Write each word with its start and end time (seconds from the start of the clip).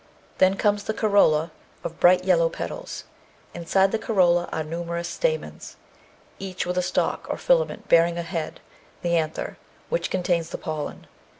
Then 0.39 0.55
comes 0.55 0.85
the 0.85 0.95
corolla 0.95 1.51
of 1.83 1.99
bright 1.99 2.23
yellow 2.25 2.49
petals. 2.49 3.03
Inside 3.53 3.91
the 3.91 3.99
corolla 3.99 4.49
are 4.51 4.63
numerous 4.63 5.07
stamens, 5.07 5.75
each 6.39 6.65
with 6.65 6.79
a 6.79 6.81
stalk 6.81 7.27
or 7.29 7.37
filament 7.37 7.87
bearing 7.87 8.17
a 8.17 8.23
head, 8.23 8.61
the 9.03 9.15
anther, 9.15 9.57
which 9.89 10.09
contains 10.09 10.49
the 10.49 10.57
pollen. 10.57 11.05